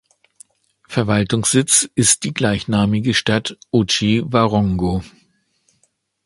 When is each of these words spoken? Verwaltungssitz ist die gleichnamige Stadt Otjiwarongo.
Verwaltungssitz 0.87 1.87
ist 1.93 2.23
die 2.23 2.33
gleichnamige 2.33 3.13
Stadt 3.13 3.59
Otjiwarongo. 3.69 5.03